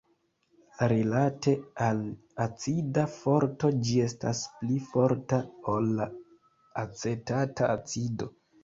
[0.91, 1.53] Rilate
[1.87, 2.01] al
[2.47, 5.41] acida forto ĝi estas pli forta
[5.77, 6.13] ol la
[6.87, 8.35] acetata acido.